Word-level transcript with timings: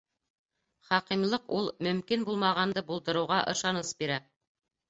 Хакимлыҡ 0.89 1.45
ул 1.59 1.69
мөмкин 1.87 2.25
булмағанды 2.31 2.85
булдырыуға 2.89 3.41
ышаныс 3.55 3.97
бирә. 4.01 4.19